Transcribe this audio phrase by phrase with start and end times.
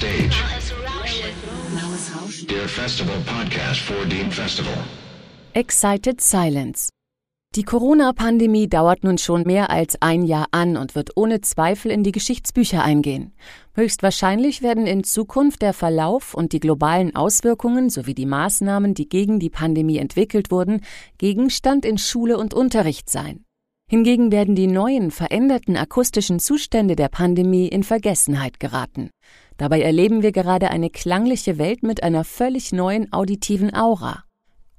[0.00, 0.30] stage.
[2.48, 4.72] Der Festival Podcast for Dean Festival.
[5.52, 6.88] Excited Silence.
[7.54, 12.04] Die Corona-Pandemie dauert nun schon mehr als ein Jahr an und wird ohne Zweifel in
[12.04, 13.32] die Geschichtsbücher eingehen.
[13.74, 19.38] Höchstwahrscheinlich werden in Zukunft der Verlauf und die globalen Auswirkungen sowie die Maßnahmen, die gegen
[19.40, 20.80] die Pandemie entwickelt wurden,
[21.18, 23.44] Gegenstand in Schule und Unterricht sein.
[23.90, 29.10] Hingegen werden die neuen, veränderten akustischen Zustände der Pandemie in Vergessenheit geraten.
[29.60, 34.24] Dabei erleben wir gerade eine klangliche Welt mit einer völlig neuen auditiven Aura.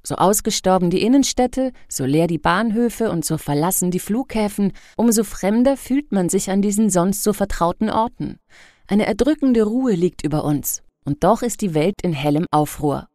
[0.02, 5.77] So ausgestorben die Innenstädte, so leer die Bahnhöfe und so verlassen die Flughäfen, umso fremder
[5.77, 8.39] fühlt man sich an diesen sonst so vertrauten Orten.
[8.88, 13.08] Eine erdrückende Ruhe liegt über uns, und doch ist die Welt in hellem Aufruhr.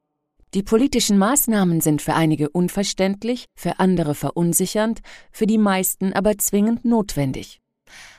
[0.55, 5.01] Die politischen Maßnahmen sind für einige unverständlich, für andere verunsichernd,
[5.33, 7.59] für die meisten aber zwingend notwendig.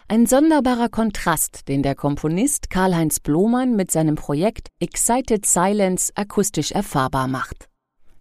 [0.09, 7.27] Ein sonderbarer Kontrast, den der Komponist Karl-Heinz Blomann mit seinem Projekt Excited Silence akustisch erfahrbar
[7.27, 7.67] macht.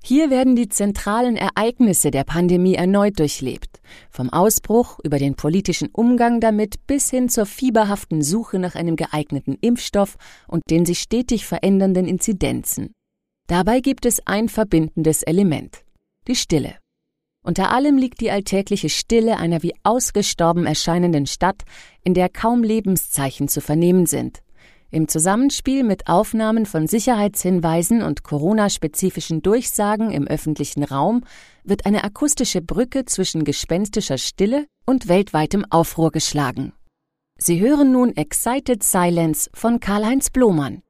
[0.02, 6.40] Hier werden die zentralen Ereignisse der Pandemie erneut durchlebt, vom Ausbruch über den politischen Umgang
[6.40, 10.16] damit bis hin zur fieberhaften Suche nach einem geeigneten Impfstoff
[10.48, 12.94] und den sich stetig verändernden Inzidenzen.
[13.46, 15.84] Dabei gibt es ein verbindendes Element,
[16.26, 16.78] die Stille.
[17.46, 21.62] Unter allem liegt die alltägliche Stille einer wie ausgestorben erscheinenden Stadt,
[22.02, 24.42] in der kaum Lebenszeichen zu vernehmen sind.
[24.90, 31.22] Im Zusammenspiel mit Aufnahmen von Sicherheitshinweisen und Corona-spezifischen Durchsagen im öffentlichen Raum
[31.62, 36.72] wird eine akustische Brücke zwischen gespenstischer Stille und weltweitem Aufruhr geschlagen.
[37.38, 40.82] Sie hören nun Excited Silence von Karl-Heinz Blomann.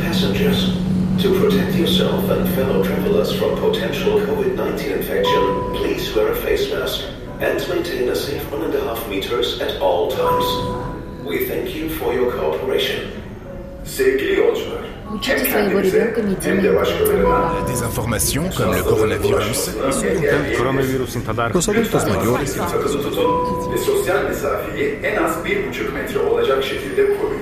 [0.00, 0.74] Passengers,
[1.22, 7.04] to protect yourself and fellow travelers from potential COVID-19 infection, please wear a face mask
[7.40, 11.24] and maintain a safe one and a half meters at all times.
[11.24, 13.22] We thank you for your cooperation.
[13.84, 14.84] Sevgili yolcular,
[17.68, 19.70] Des informations comme le coronavirus
[21.52, 22.38] Kosova'da diyor.
[23.72, 27.40] ve sosyal mesafeyi en az 1,5 metre olacak şekilde koruyun.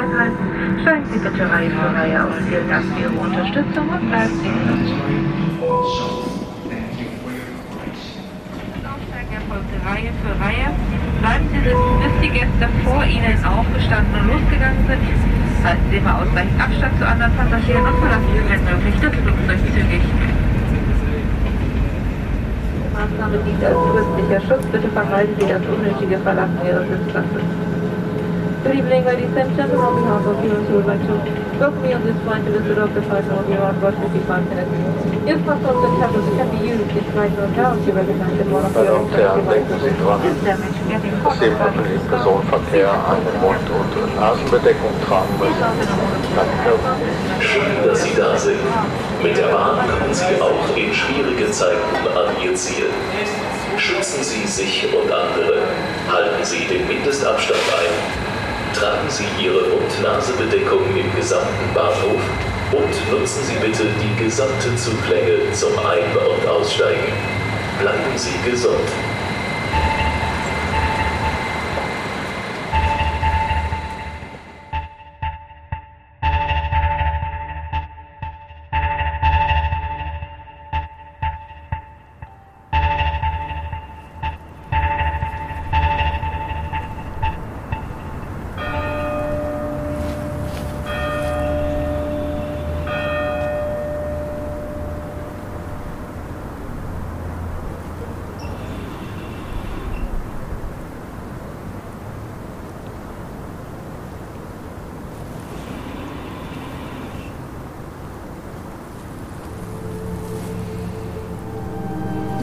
[0.00, 0.46] einhalten.
[0.82, 2.34] Steigen Sie bitte Reihe für Reihe aus.
[2.48, 6.25] Vielen Dank für Ihre Unterstützung und bleiben Sie gesund.
[9.86, 10.66] Reihe für Reihe.
[11.22, 15.02] Bleiben Sie sitzen, bis die Gäste vor Ihnen aufgestanden und losgegangen sind.
[15.62, 19.60] Halten Sie immer ausreichend Abstand zu anderen Passagieren und verlassen Sie, wenn möglich, das Flugzeug
[19.70, 20.02] zügig.
[22.96, 24.66] Maßnahme dient als zusätzlicher Schutz.
[24.72, 27.65] Bitte vermeiden Sie das unnötige Verlassen Ihres Sitzplatzes.
[28.66, 29.78] Good evening, ladies and gentlemen.
[29.78, 31.14] On behalf of Heroes, we would like to
[31.54, 34.74] welcome you on this flight to visit of the flight of around about 55 minutes.
[35.22, 38.50] Your smartphones and tablets can be used in flight mode now if you recognize that
[38.50, 40.82] one of your Damen und Herren, denken Sie dran, is damaged.
[40.90, 45.62] Getting dass Sie im Personenverkehr eine Mund- und Nasenbedeckung tragen müssen.
[46.34, 46.74] Danke.
[47.38, 48.58] Schön, dass Sie da sind.
[49.22, 52.90] Mit der Bahn kommen Sie auch in schwierige Zeiten an Ihr Ziel.
[53.78, 55.70] Schützen Sie sich und andere.
[56.10, 58.25] Halten Sie den Mindestabstand ein.
[58.76, 62.20] Tragen Sie Ihre Mund-Nase-Bedeckung im gesamten Bahnhof
[62.72, 67.10] und nutzen Sie bitte die gesamte Zuglänge zum Ein- und Aussteigen.
[67.80, 68.86] Bleiben Sie gesund.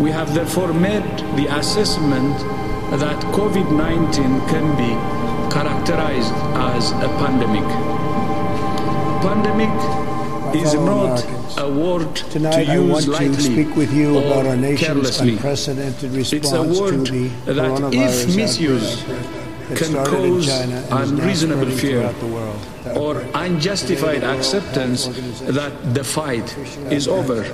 [0.04, 2.38] We have therefore made the assessment
[3.00, 4.12] that COVID 19
[4.52, 4.92] can be
[5.50, 6.34] characterized
[6.74, 7.64] as a pandemic.
[9.24, 9.74] Pandemic
[10.54, 11.58] is not Americans.
[11.58, 14.58] a word Tonight, to I want use to lightly speak with you about our or
[14.58, 15.32] nation's carelessly.
[15.36, 19.06] unprecedented It's a response to word the that, if misused,
[19.76, 22.02] can cause China and is now unreasonable fear
[22.96, 25.08] or unjustified acceptance
[25.48, 26.56] that the fight
[26.92, 27.46] is over,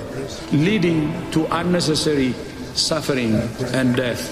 [0.52, 2.34] leading to unnecessary
[2.74, 3.40] suffering
[3.74, 4.28] and death.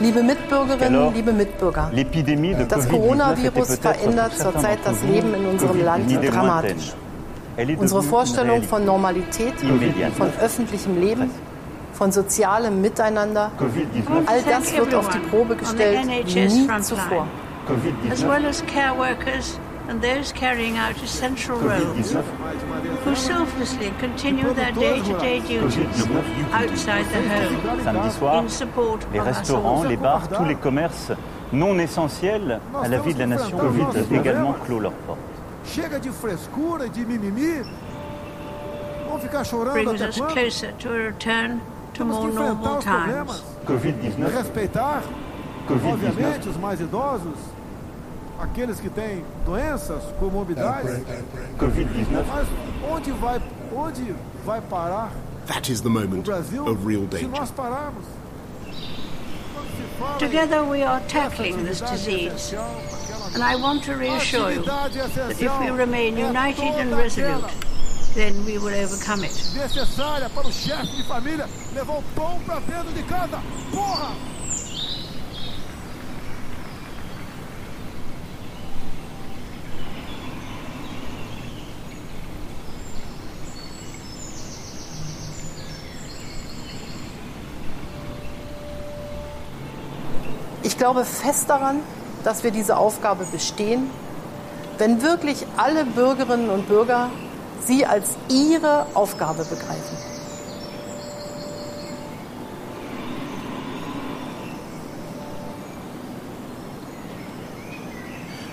[0.00, 6.94] Liebe Mitbürgerinnen, liebe Mitbürger, das Covid-19 Coronavirus verändert zurzeit das Leben in unserem Land dramatisch.
[7.76, 8.84] Unsere Vorstellung von.
[8.84, 9.54] Normalität,
[10.16, 11.30] von öffentlichem Leben,
[11.92, 17.26] von sozialem Miteinander, Covid-19 all das wird auf die Probe gestellt wie nie zuvor.
[18.10, 19.58] as well as care workers
[19.90, 22.12] and those carrying out essential roles,
[23.04, 26.06] who selflessly continue their day-to-day duties
[26.52, 31.10] outside the home Samedi soir, in support les restaurants, les bars, tous les commerces
[31.52, 35.18] non essentiels à la vie de la nation ont également clos leurs portes.
[35.64, 37.62] Chega de frescura, de mimimi.
[39.06, 40.32] Vamos ficar chorando brings até us quando?
[40.32, 41.60] closer to a return
[41.94, 43.04] to Temos que more enfrentar normal os times.
[43.04, 43.42] problemas.
[43.66, 45.02] Covid-19 Respeitar,
[45.68, 45.92] Covid-19.
[45.92, 47.38] obviamente, os mais idosos,
[48.40, 51.02] aqueles que têm doenças, comorbidades.
[51.58, 52.48] Covid-19 Mas
[52.90, 53.40] onde vai,
[53.74, 54.14] onde
[54.44, 55.12] vai parar
[55.46, 57.30] That is the o moment Brasil of real se danger.
[60.18, 62.54] Together we are tackling this disease,
[63.34, 67.50] and I want to reassure you that if we remain united and resolute,
[68.14, 69.34] then we will overcome it.
[90.80, 91.80] Glaube fest daran,
[92.24, 93.90] dass wir diese Aufgabe bestehen,
[94.78, 97.10] wenn wirklich alle Bürgerinnen und Bürger
[97.62, 99.98] sie als ihre Aufgabe begreifen.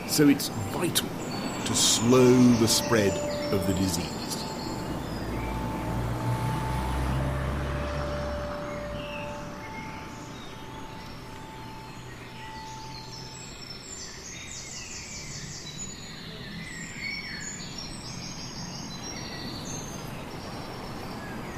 [0.09, 1.07] So it's vital
[1.65, 3.13] to slow the spread
[3.53, 4.46] of the disease.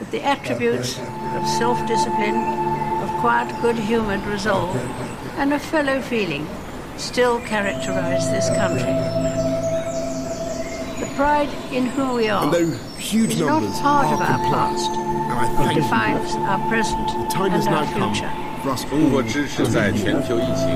[0.09, 0.99] But the attributes
[1.37, 2.37] of self-discipline,
[3.03, 4.77] of quiet, good-humoured resolve,
[5.39, 6.47] and of fellow feeling
[6.97, 8.95] still characterize this country.
[11.01, 14.21] The pride in who we are And though huge is not numbers part are of
[14.21, 14.91] our perplexed, past.
[14.91, 18.15] and I It thank you defines our present The time has and our now come
[18.15, 18.31] future.
[18.63, 20.75] for us 中国 all 支持 to 在 be 全球疫情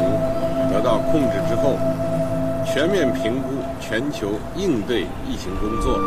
[0.71, 1.79] 得到控制之后，
[2.67, 3.49] 全面评估
[3.81, 5.99] 全球应对疫情工作，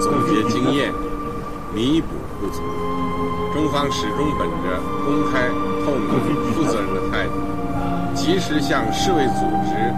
[0.00, 0.92] 总结经验，
[1.74, 2.08] 弥补
[2.43, 2.61] 不足。
[3.53, 5.47] 中方始终本着公开、
[5.85, 6.09] 透明、
[6.53, 7.33] 负责任的态度，
[8.15, 9.93] 及时向世卫组织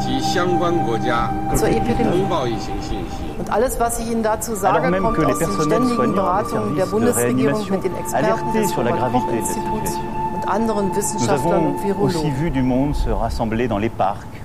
[0.00, 3.16] 及相关国家.通报疫情信息。
[3.40, 5.96] Und alles, was ich Ihnen dazu Alors sage, même kommt que les aus den personnels ständigen
[5.96, 8.92] soignants des Beratungen der services de Bundesregierung réanimation mit den Experten alertés des sur la
[8.92, 10.00] gravité de la Robert-Koch-Instituts situation.
[10.34, 12.16] und anderen Nous Wissenschaftlern avons und Virologen.
[12.20, 14.36] aussi vu du monde se rassembler dans les parcs,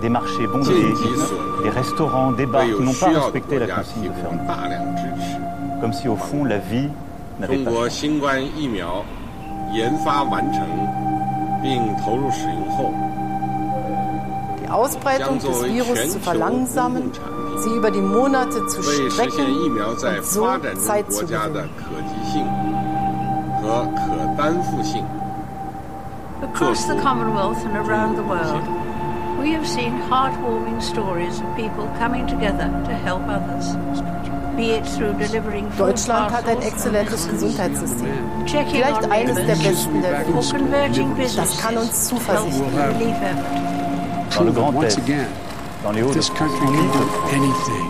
[0.00, 0.94] des marchés bondés,
[1.62, 3.74] des restaurants, des bars 为 qui 有 n'ont 需 pas 要的 respecté 国 la 家
[3.76, 5.47] consigne 提 de 供 fermeture.
[5.77, 5.81] 大量支持。
[5.81, 6.89] Comme si au fond la vie
[7.39, 7.89] n'avait 中 pas 国 changé.
[7.89, 9.03] 新冠疫苗
[9.71, 10.61] 研发完成
[11.61, 12.91] 并投入使用后，
[14.61, 17.11] Die Ausbreitung des Virus zu verlangsamen,
[17.57, 21.61] sie über die Monate zu 为实现 strecken 疫苗在 und so 发展中 Zeit 国 zu 家的
[21.61, 21.67] gewinnen.
[21.77, 22.45] 可及性
[23.61, 25.03] 和可担负性
[26.43, 28.63] Across the Commonwealth and around the world,
[29.39, 33.77] we have seen heartwarming stories of people coming together to help others.
[35.78, 38.08] Deutschland hat ein exzellentes Gesundheitssystem.
[38.46, 40.26] Vielleicht eines der besten der Welt.
[41.36, 43.14] Das kann uns businesses Zuversicht help geben.
[45.84, 46.98] Dans les this country can do
[47.32, 47.86] anything.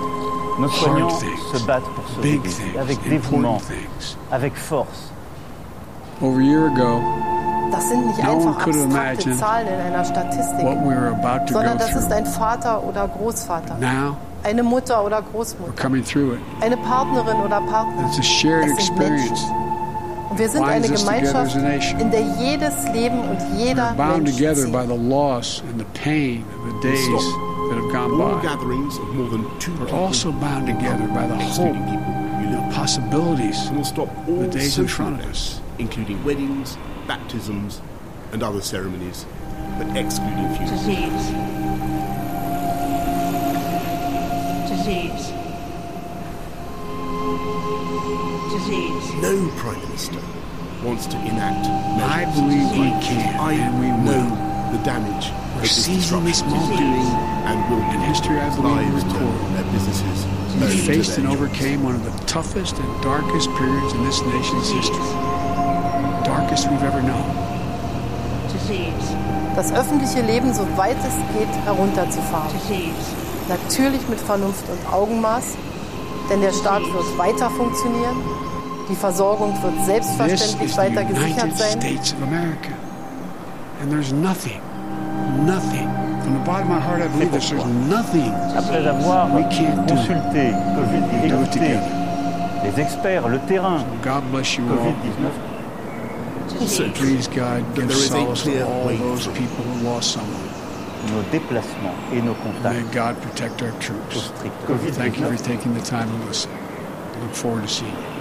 [0.58, 4.16] nos soignants Hard things, se battent pour sauver big vies, things, avec important dévouement, things.
[4.30, 5.10] avec force.
[6.20, 7.00] Over a year ago,
[7.70, 10.94] Das sind nicht No one einfach could have abstrakte Zahlen in einer Statistik, what we
[10.94, 12.16] were about to sondern go das ist through.
[12.18, 16.40] ein Vater oder Großvater, Now, eine Mutter oder we're Großmutter, coming through it.
[16.60, 18.06] eine Partnerin oder Partner.
[18.08, 19.42] It's a shared Es experience.
[20.30, 22.00] Und wir sind eine together Gemeinschaft, as a nation.
[22.00, 26.44] in der jedes Leben und jeder Bound Mensch together by the loss and the pain
[26.58, 28.40] of the days that have gone by.
[28.46, 32.50] gatherings of more than two We're also bound together by the hope, excluding people you
[32.50, 35.60] the possibilities, and will stop the days in front of events, us.
[35.78, 36.76] including weddings,
[37.06, 37.80] baptisms,
[38.32, 39.24] and other ceremonies,
[39.78, 41.57] but excluding funerals.
[44.88, 45.28] Disease.
[48.56, 49.04] Disease.
[49.20, 50.16] No Prime Minister
[50.82, 51.68] wants to enact
[52.00, 54.72] I believe we can, I and we know will.
[54.72, 56.80] the damage We're that this seizing this disruption is moment.
[56.80, 57.04] doing
[57.52, 60.24] and will do In history, I believe, lives, will their businesses,
[60.56, 61.36] We faced and jobs.
[61.36, 65.10] overcame one of the toughest and darkest periods in this nation's history.
[66.24, 67.28] Darkest we've ever known.
[68.56, 69.12] Disease.
[69.54, 72.56] Das öffentliche Leben, soweit es geht, herunterzufahren.
[73.48, 75.56] Natürlich mit Vernunft und Augenmaß,
[76.30, 78.16] denn der Staat wird weiter funktionieren.
[78.90, 81.78] Die Versorgung wird selbstverständlich weiter gesichert sein.
[85.46, 85.88] Nothing,
[87.88, 88.28] nothing.
[88.56, 91.60] Après avoir consulté Covid-19,
[92.64, 95.32] les experts, le terrain, Covid-19.
[96.94, 100.47] Please God, give solace to all those people who lost someone.
[101.12, 104.16] Nos déplacements et nos May contacts God protect our troops.
[104.16, 104.54] au strict
[104.96, 106.50] Thank you for Covid-19 taking the time to listen.
[107.22, 108.17] Look forward to seeing you.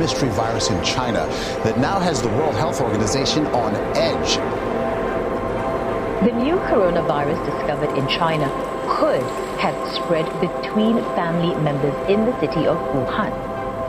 [0.00, 1.26] Mystery virus in China
[1.62, 4.36] that now has the World Health Organization on edge.
[6.24, 8.48] The new coronavirus discovered in China
[8.88, 9.22] could
[9.60, 13.32] have spread between family members in the city of Wuhan.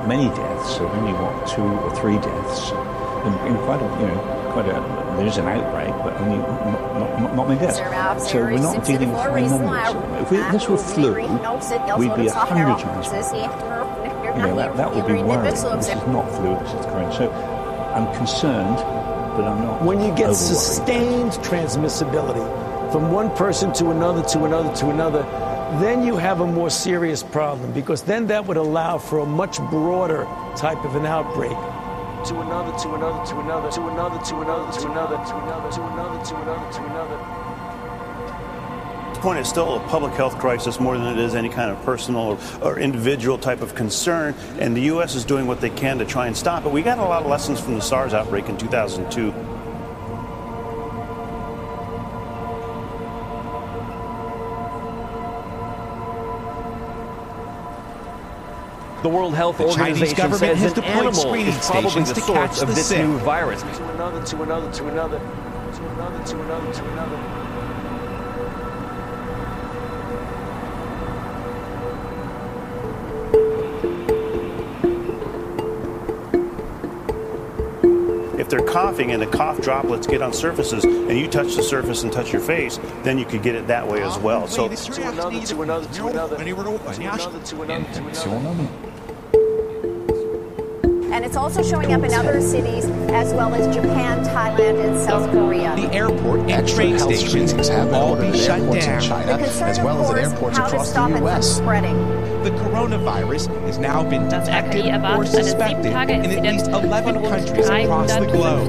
[0.06, 2.72] many deaths, so only what two or three deaths,
[3.26, 7.36] in, in quite a you know quite a there's an outbreak, but only not, not,
[7.36, 7.78] not many deaths.
[8.32, 10.22] So we're not dealing with high numbers.
[10.24, 11.14] If we, this were flu,
[11.98, 14.01] we'd be a hundred times more.
[14.36, 15.44] You know that, that would be worrying.
[15.44, 16.56] This is not flu.
[16.60, 17.14] This is corona.
[17.14, 17.32] So
[17.96, 18.78] I'm concerned,
[19.36, 19.84] but I'm not.
[19.84, 25.24] When you get sustained transmissibility from one person to another to another to another,
[25.80, 29.58] then you have a more serious problem because then that would allow for a much
[29.70, 31.58] broader type of an outbreak.
[32.28, 35.82] To another, to another, to another, to another, to another, to another, to another, to
[35.82, 37.41] another, to another, to another.
[39.22, 41.80] This point, it's still a public health crisis more than it is any kind of
[41.84, 44.34] personal or, or individual type of concern.
[44.58, 45.14] And the U.S.
[45.14, 46.72] is doing what they can to try and stop it.
[46.72, 49.32] We got a lot of lessons from the SARS outbreak in 2002.
[59.04, 61.90] The World Health The Chinese Organization government says has an deployed animal screening is probably
[61.90, 63.06] stations the to source catch of the this sick.
[63.06, 63.62] new virus.
[63.62, 67.51] To another, to another, to another, to another, to another, to another.
[78.92, 82.34] Coughing and the cough droplets get on surfaces and you touch the surface and touch
[82.34, 84.48] your face, then you could get it that way as well.
[84.48, 86.36] So To another, to another, to another.
[86.36, 88.68] To another, to another, to another.
[91.14, 95.30] And it's also showing up in other cities as well as Japan, Thailand, and South
[95.32, 95.76] Korea.
[95.76, 99.70] The airport and train health screenings have been ordered at airports in China, The concern,
[99.70, 101.58] as well of as at course, airports how to across stop the it from U.S.
[101.58, 102.31] spreading.
[102.44, 108.26] The coronavirus has now been detected or suspected in at least 11 countries across the
[108.26, 108.66] globe.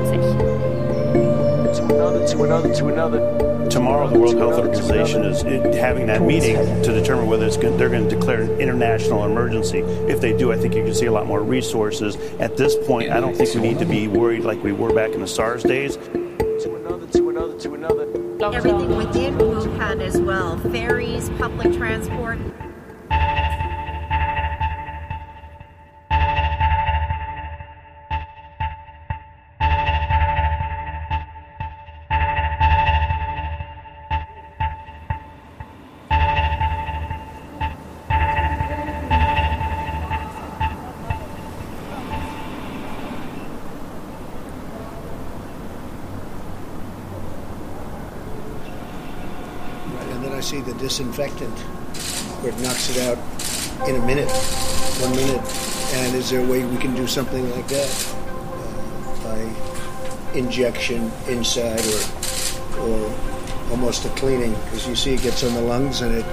[1.75, 3.69] To another, to another, to another.
[3.71, 7.79] tomorrow the World Health Organization is uh, having that meeting to determine whether it's going,
[7.79, 9.79] they're going to declare an international emergency.
[9.79, 12.17] If they do, I think you can see a lot more resources.
[12.41, 15.13] At this point, I don't think we need to be worried like we were back
[15.13, 15.97] in the SARS days.
[15.97, 18.03] To another, to another, to another.
[18.55, 22.39] Everything within Wuhan as well ferries, public transport.
[50.93, 51.59] Disinfectant
[52.43, 53.17] where it knocks it out
[53.89, 54.31] in a minute,
[55.01, 55.41] one minute.
[55.95, 57.91] And is there a way we can do something like that
[58.53, 63.15] uh, by injection inside or or
[63.71, 64.53] almost a cleaning?
[64.65, 66.27] Because you see, it gets on the lungs and it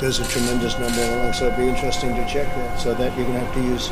[0.00, 1.34] does a tremendous number along.
[1.34, 2.80] So it'd be interesting to check that.
[2.80, 3.90] So that you're going to have to use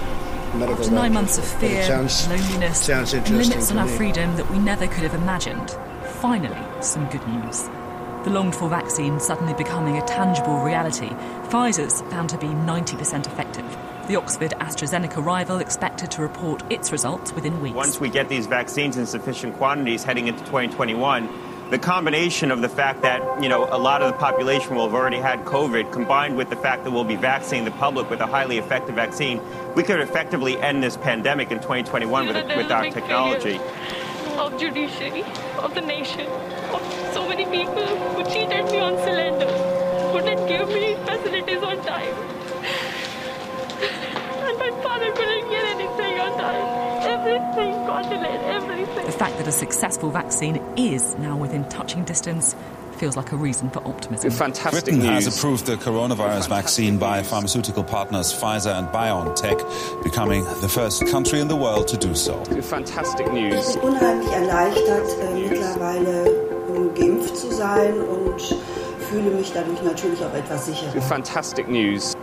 [0.54, 0.80] medical.
[0.80, 3.96] After nine months of fear, sounds, loneliness, sounds and limits on our me.
[3.98, 5.72] freedom that we never could have imagined,
[6.22, 7.68] finally, some good news.
[8.26, 11.10] The longed for vaccine suddenly becoming a tangible reality.
[11.48, 13.64] Pfizer's found to be 90% effective.
[14.08, 17.76] The Oxford AstraZeneca rival expected to report its results within weeks.
[17.76, 21.28] Once we get these vaccines in sufficient quantities heading into 2021,
[21.70, 24.94] the combination of the fact that, you know, a lot of the population will have
[24.94, 28.26] already had COVID, combined with the fact that we'll be vaccinating the public with a
[28.26, 29.40] highly effective vaccine,
[29.76, 33.60] we could effectively end this pandemic in 2021 with, with our technology.
[34.36, 35.24] of judiciary,
[35.66, 36.26] of the nation,
[36.76, 36.80] of
[37.12, 39.50] so many people who cheated me on cylinder,
[40.12, 42.14] who didn't give me facilities on time.
[44.46, 46.66] And my father couldn't get anything on time.
[47.14, 49.06] Everything got delayed, everything.
[49.06, 52.54] The fact that a successful vaccine is now within touching distance
[52.96, 54.30] feels like a reason for optimism.
[54.30, 60.68] Fantastic Britain has approved the coronavirus vaccine by pharmaceutical partners Pfizer and BioNTech, becoming the
[60.68, 62.42] first country in the world to do so.
[62.62, 63.76] Fantastic Ich news.
[63.76, 66.26] bin unheimlich erleichtert, äh, mittlerweile
[66.74, 68.40] ähm, geimpft zu sein und
[69.10, 71.00] fühle mich dadurch natürlich auch etwas sicherer.
[71.02, 72.15] Fantastic news.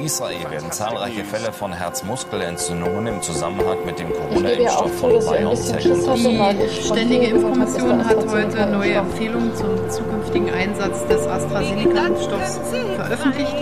[0.00, 6.82] In Israel werden zahlreiche Fälle von Herzmuskelentzündungen im Zusammenhang mit dem Corona-Impfstoff von BioNTech Die
[6.86, 12.60] Ständige Impfkommission hat heute neue Empfehlungen zum zukünftigen Einsatz des AstraZeneca-Impfstoffs
[12.96, 13.54] veröffentlicht.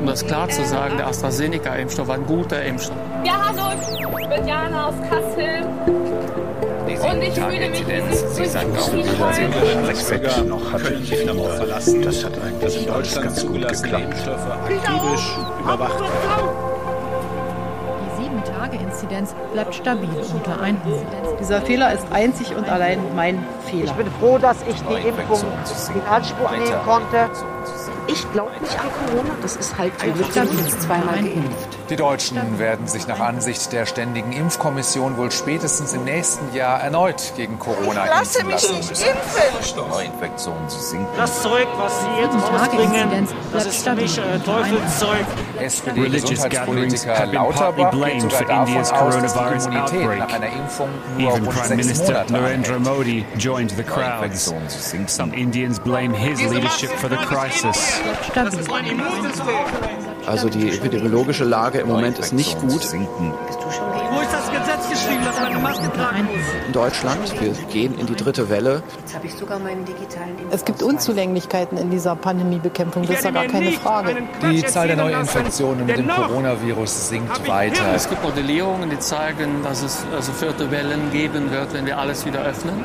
[0.00, 2.96] Um das klar zu sagen, der AstraZeneca-Impfstoff war ein guter Impfstoff.
[3.22, 3.78] Ja, hallo,
[4.22, 6.51] ich bin Jana aus Kassel.
[7.02, 8.92] Die Und ich fühle mich Inzidenz, Sie sagen auch,
[9.84, 12.02] Sechs Bürger noch hat die Länder verlassen.
[12.02, 14.28] Das hat eigentlich in Deutschland ganz gut geklappt.
[14.28, 16.00] aktivisch überwacht.
[18.18, 21.40] Die 7-Tage-Inzidenz bleibt stabil unter 100.
[21.40, 23.84] Dieser Fehler ist einzig und allein mein Fehler.
[23.84, 25.40] Ich bin froh, dass ich die Impfung
[25.94, 27.30] in Anspruch nehmen konnte.
[28.08, 29.30] Ich glaube nicht an Corona.
[29.42, 30.66] Das ist halt einfach stabil.
[30.80, 31.68] Zweimal geimpft.
[31.90, 37.32] Die Deutschen werden sich nach Ansicht der Ständigen Impfkommission wohl spätestens im nächsten Jahr erneut
[37.36, 39.06] gegen Corona lasse impfen mich lassen nicht müssen.
[39.06, 39.88] impfen.
[39.90, 41.06] Neuinfektionen zu sinken.
[41.16, 45.26] Das Zeug, was Sie jetzt rausbringen, das ist für mich äh, Teufelszeug.
[45.60, 49.38] SPD-Gesundheitspolitiker gatherings have been Lauterbach partly geht blamed sogar for India's davon aus, dass die
[49.38, 50.18] coronavirus Immunität outbreak.
[50.18, 50.88] nach einer Impfung
[51.18, 52.78] nur Even rund Prime sechs Minister Monate Narendra.
[52.78, 54.52] Modi joined the crowds.
[55.06, 57.91] Some Indians blame his leadership for the crisis.
[60.26, 65.36] Also die epidemiologische Lage im Moment ist nicht gut Wo ist das Gesetz geschrieben, dass
[65.40, 66.66] man eine Maske tragen muss?
[66.66, 67.40] in Deutschland.
[67.40, 68.82] Wir gehen in die dritte Welle.
[70.50, 74.16] Es gibt Unzulänglichkeiten in dieser Pandemiebekämpfung, das ist ja gar keine Frage.
[74.42, 77.94] Die Zahl der Neuinfektionen mit dem Coronavirus sinkt weiter.
[77.94, 82.24] Es gibt Modellierungen, die zeigen, dass es also vierte Wellen geben wird, wenn wir alles
[82.24, 82.84] wieder öffnen.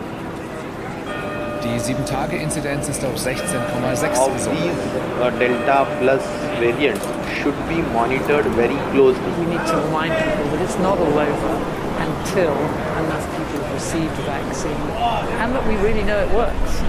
[1.67, 4.63] Die 7-Tage-Inzidenz ist auf 16,6 of gesunken.
[4.63, 6.21] these uh, Delta plus
[6.62, 7.06] variants
[7.41, 9.32] should be monitored very closely.
[9.38, 11.51] We need to remind people that it's not all over
[11.99, 12.53] until
[13.03, 14.80] enough people have received the vaccine
[15.41, 16.84] and that we really know it works.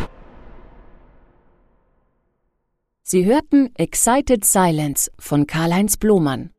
[3.03, 6.51] Sie hörten Excited Silence von Karl-Heinz Blomann.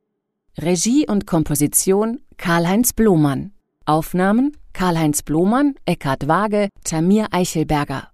[0.58, 3.54] Regie und Komposition Karl-Heinz Blomann.
[3.86, 8.12] Aufnahmen Karl-Heinz Blomann, Eckhard Waage, Tamir Eichelberger.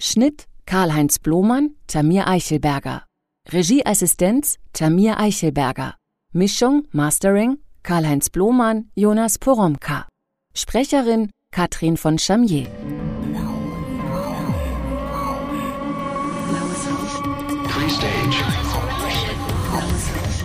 [0.00, 3.04] Schnitt Karl-Heinz Blomann, Tamir Eichelberger.
[3.52, 5.94] Regieassistenz Tamir Eichelberger.
[6.32, 10.08] Mischung, Mastering Karl-Heinz Blomann, Jonas Poromka.
[10.54, 12.66] Sprecherin Katrin von Chamier.
[17.68, 18.42] Pre-stage.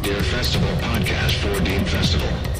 [0.03, 2.52] Their festival podcast for Dean Festival.